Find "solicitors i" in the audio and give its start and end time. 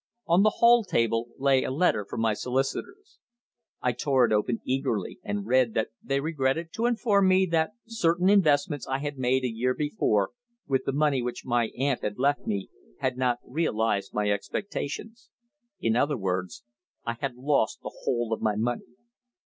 2.33-3.91